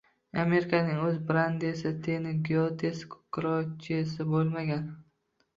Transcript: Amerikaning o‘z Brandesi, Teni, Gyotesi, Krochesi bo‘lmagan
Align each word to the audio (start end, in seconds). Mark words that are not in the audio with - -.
Amerikaning 0.43 1.01
o‘z 1.07 1.19
Brandesi, 1.31 1.91
Teni, 2.07 2.33
Gyotesi, 2.47 3.13
Krochesi 3.39 4.29
bo‘lmagan 4.33 4.91